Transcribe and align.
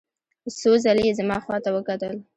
څو 0.59 0.71
ځلې 0.83 1.03
یې 1.07 1.17
زما 1.19 1.37
خواته 1.43 1.69
وکتل. 1.73 2.15